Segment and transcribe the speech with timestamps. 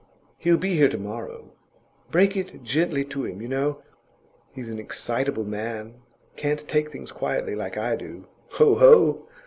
[0.39, 1.51] He'll be here to morrow?
[2.09, 3.83] Break it gently to him, you know;
[4.55, 6.01] he's an excitable man;
[6.35, 8.25] can't take things quietly, like I do.
[8.53, 9.27] Ho, ho!